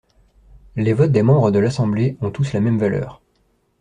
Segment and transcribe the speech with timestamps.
[0.75, 3.21] Les votes des membres de l'Assemblée ont tous la même valeur.